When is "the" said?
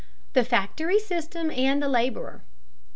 0.33-0.43, 1.79-1.87